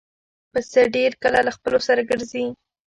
پسه 0.51 0.81
ډېر 0.95 1.11
کله 1.23 1.39
له 1.47 1.51
خپلو 1.57 1.79
سره 1.87 2.01
ګرځي. 2.09 2.43